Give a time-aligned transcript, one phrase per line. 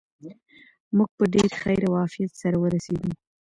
[0.97, 3.09] موږ په ډېر خیر او عافیت سره ورسېدو.